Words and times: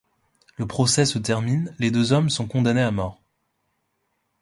Le 0.57 0.65
procès 0.65 1.05
se 1.05 1.19
termine, 1.19 1.75
les 1.77 1.91
deux 1.91 2.11
hommes 2.11 2.31
sont 2.31 2.47
condamnés 2.47 2.81
à 2.81 2.89
mort. 2.89 3.21